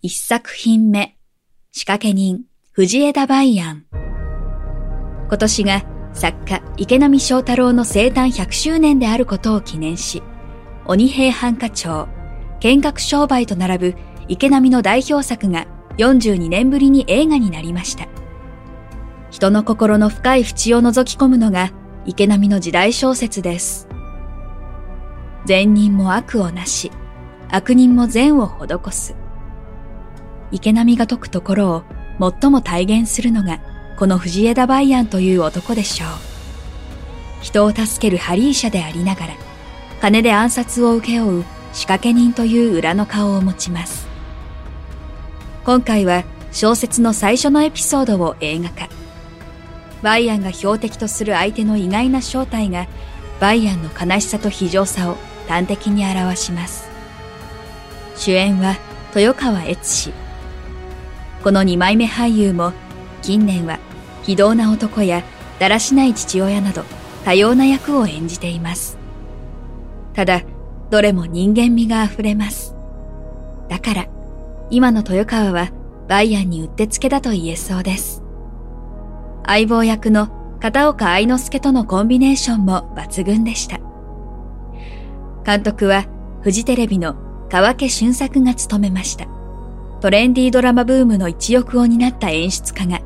[0.00, 1.16] 一作品目
[1.72, 10.22] 仕掛け人藤枝梅安今年が作家池波正太郎の生誕100周年であることを記念し
[10.84, 12.06] 鬼平犯科帳
[12.60, 13.94] 見学商売と並ぶ
[14.28, 15.66] 池波の代表作が
[15.96, 18.06] 42年ぶりに映画になりました。
[19.32, 21.72] 人の心の深い淵を覗き込むのが
[22.06, 23.88] 池波の時代小説です。
[25.44, 26.92] 善人も悪をなし、
[27.50, 29.17] 悪人も善を施す。
[30.52, 33.60] 池波が説くところを最も体現するのが
[33.96, 36.08] この藤枝梅安という男でしょう。
[37.42, 39.34] 人を助けるハリーシャでありながら、
[40.00, 44.06] 金で暗殺を請け負う仕掛け人という裏の顔を持ちます。
[45.64, 48.88] 今回は小説の最初のエピソードを映画化。
[50.02, 52.86] バイアンが標的とする相手の意外な正体が、
[53.40, 55.16] バイアンの悲しさと非常さを
[55.48, 56.88] 端的に表します。
[58.16, 58.76] 主演は
[59.14, 60.27] 豊川悦司。
[61.42, 62.72] この二枚目俳優も
[63.22, 63.78] 近年は
[64.22, 65.22] 非道な男や
[65.58, 66.82] だらしない父親など
[67.24, 68.98] 多様な役を演じています。
[70.14, 70.42] ただ、
[70.90, 72.74] どれも人間味が溢れます。
[73.68, 74.06] だから、
[74.70, 75.70] 今の豊川は
[76.08, 78.22] バイアンにうってつけだと言えそうです。
[79.46, 83.78] 相棒役の片岡愛之助とのコンビネーションも抜群でした。
[85.44, 86.06] 監督は
[86.42, 87.16] フジテレビの
[87.48, 89.37] 川家俊作が務めました。
[90.00, 93.00] トレンディードラマブームの一翼を担った演出家が、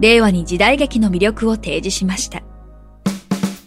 [0.00, 2.42] 令和に時代劇の魅力を提示しました。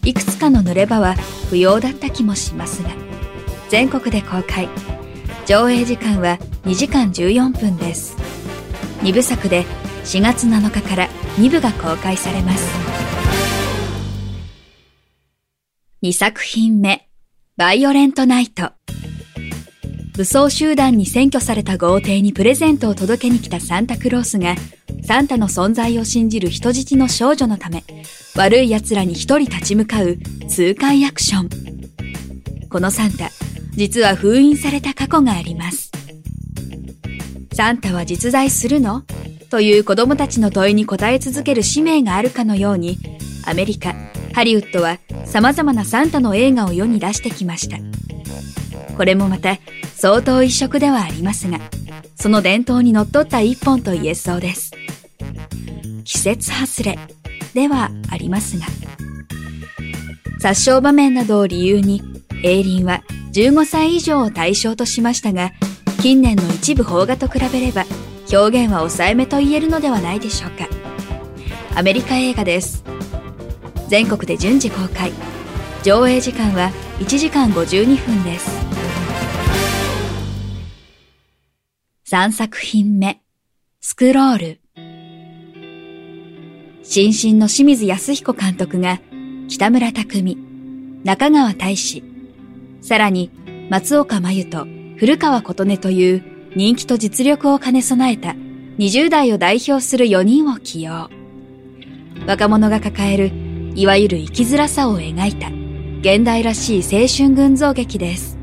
[0.04, 1.14] いくつかの濡れ場は
[1.48, 2.90] 不要だった気もしますが、
[3.70, 4.68] 全国で公開、
[5.46, 8.14] 上映時間は2時間14分です。
[9.00, 9.64] 2部作で
[10.04, 12.68] 4月7日から2部が公開されます。
[16.02, 17.08] 2作品目、
[17.56, 18.72] バイオレントナイト。
[20.16, 24.54] 武装集団に占拠された豪邸にプレゼントを届けに来たサンタクロースが、
[25.04, 27.84] サンタの存在を信じる人質の少女のため、
[28.34, 30.16] 悪い奴らに一人立ち向かう
[30.48, 31.48] 痛快アクション。
[32.70, 33.30] このサンタ、
[33.72, 35.90] 実は封印された過去があります。
[37.52, 39.02] サンタは実在するの？
[39.50, 42.98] という子供たちの問いに答え続ける使命があるかのように、
[43.44, 43.94] アメリカ、
[44.32, 47.76] ハリウッドは様々なサンタの映画を世に出してきました。
[48.96, 49.58] これもまた
[49.96, 51.58] 相当一色ではありますが、
[52.16, 54.72] その伝統にのっとった一本と言えそうです。
[56.04, 56.98] 季節外れ
[57.54, 58.66] ではありますが、
[60.38, 62.02] 殺傷場面などを理由に、
[62.42, 63.02] エイリンは
[63.32, 65.52] 15歳以上を対象としましたが、
[66.02, 67.86] 近年の一部邦画と比べれば、
[68.30, 70.68] 表現は抑えめと言えるのではないでしょうか。
[71.74, 72.84] アメリカ映画です。
[73.88, 75.10] 全国で順次公開。
[75.82, 78.85] 上映時間は1時間52分です。
[82.08, 83.18] 3作品目、
[83.80, 84.60] スクロール。
[86.84, 89.00] 新進の清水康彦監督が、
[89.48, 90.38] 北村匠、
[91.02, 92.04] 中川大志、
[92.80, 93.32] さらに
[93.70, 96.22] 松岡真優と古川琴音という
[96.54, 98.36] 人気と実力を兼ね備えた
[98.78, 101.10] 20代を代表する4人を起用。
[102.28, 103.32] 若者が抱える
[103.74, 105.48] いわゆる生きづらさを描いた
[106.08, 108.38] 現代らしい青春群像劇です。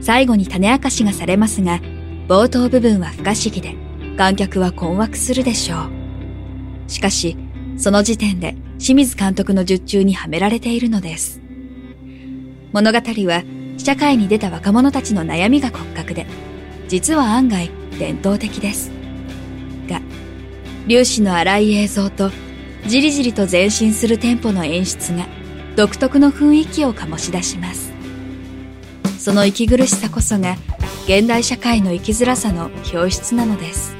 [0.00, 1.80] 最後に種明かしがされますが、
[2.26, 3.76] 冒頭部分は不可思議で
[4.16, 6.90] 観客は困惑するでしょう。
[6.90, 7.36] しかし、
[7.76, 11.40] その時点で清水監督の術中にはめられているのです。
[12.72, 13.44] 物語は
[13.76, 16.26] 社会に出た若者たちの悩みが骨格で、
[16.88, 18.90] 実は案外伝統的です。
[19.88, 20.00] が、
[20.88, 22.30] 粒子の荒い映像と、
[22.86, 25.26] じりじりと前進するテンポの演出が、
[25.76, 27.92] 独特の雰囲気を醸し出します。
[29.18, 30.56] その息苦しさこそが、
[31.04, 33.94] 現代社会の生きづらさの表出なのです。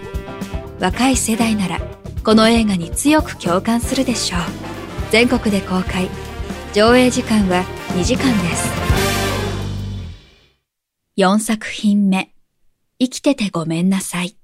[0.80, 1.80] 若い世代なら、
[2.24, 4.40] この映画に強く共感するでしょう。
[5.10, 6.08] 全国で公開。
[6.72, 8.72] 上映時間は2時間です。
[11.18, 12.30] 4作品目、
[12.98, 14.36] 生きててごめんなさい。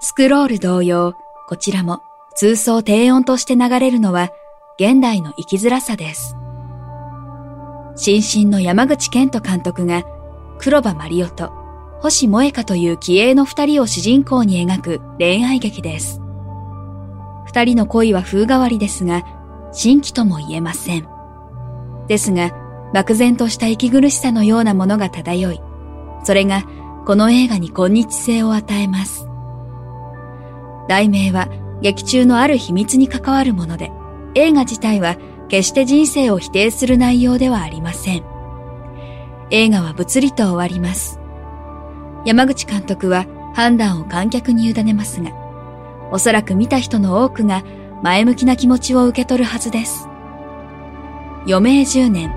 [0.00, 1.14] スクロール同様、
[1.48, 2.02] こちらも
[2.36, 4.30] 通奏低音として流れるのは
[4.78, 6.36] 現代の生きづらさです。
[7.96, 10.04] 新進の山口健人監督が
[10.60, 11.52] 黒羽マリオと
[12.02, 16.20] 星萌香という気鋭の二人を主人公に描く恋愛劇です。
[17.46, 19.22] 二人の恋は風変わりですが、
[19.72, 21.08] 新規とも言えません。
[22.08, 22.50] ですが、
[22.92, 25.62] 漠然とした息苦しさのようなものが漂い、
[26.24, 26.64] それが
[27.06, 29.26] この映画に今日性を与えます。
[30.88, 31.48] 題名は
[31.80, 33.90] 劇中のある秘密に関わるもので、
[34.34, 35.16] 映画自体は
[35.48, 38.29] 決して人生を否定する内容ではありません。
[39.50, 41.18] 映画は物理と終わります。
[42.24, 45.32] 山口監督は判断を観客に委ねますが、
[46.12, 47.62] おそらく見た人の多くが
[48.02, 50.08] 前向きな気持ちを受け取るはずです。
[51.46, 52.32] 余命10年、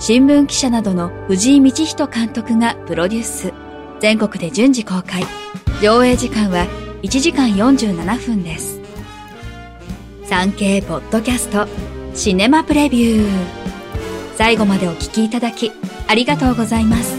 [0.00, 3.52] 新聞記者などの藤井道人監督がプロデュース、
[4.00, 5.24] 全国で順次公開、
[5.80, 6.66] 上映時間は
[7.02, 8.80] 1時間47分です。
[10.24, 11.68] 産経ポッドキャスト
[12.14, 13.83] シネマプレビュー。
[14.36, 15.72] 最後までお聞きいただき
[16.08, 17.16] ありがとうございます。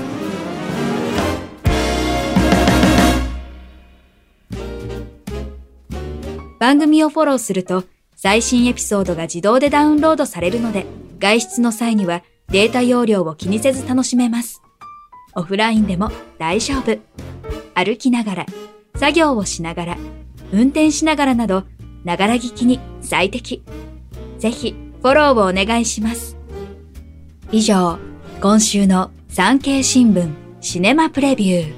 [6.60, 7.84] 番組をフォローすると
[8.16, 10.86] 最新エピソードが自動でダウンロードされるので
[11.20, 14.62] 外出の際にはデータ容量を気にせず楽しめます。
[15.36, 16.98] オフラインでも大丈夫。
[17.74, 18.46] 歩きながら、
[18.96, 19.98] 作業をしながら、
[20.54, 21.66] 運転しながらなど、
[22.06, 23.64] ながら聞きに最適。
[24.40, 26.35] ぜひ、フォローをお願いします。
[27.52, 28.00] 以上、
[28.42, 30.30] 今週の産経新聞
[30.62, 31.74] シネマプレビュー。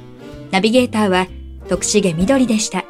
[0.51, 1.27] ナビゲーターは
[1.67, 2.85] 徳重みどりでした。